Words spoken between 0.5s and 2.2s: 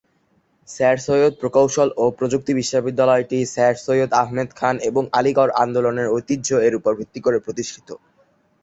sir Syed প্রকৌশল ও